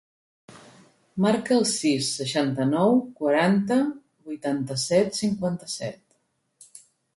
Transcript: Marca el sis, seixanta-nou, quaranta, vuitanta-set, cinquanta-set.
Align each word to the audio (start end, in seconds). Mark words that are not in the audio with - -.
Marca 1.25 1.53
el 1.55 1.67
sis, 1.71 2.07
seixanta-nou, 2.21 2.97
quaranta, 3.21 3.79
vuitanta-set, 4.33 5.15
cinquanta-set. 5.23 6.83